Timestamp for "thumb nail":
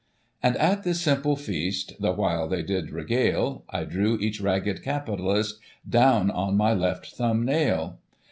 7.13-7.99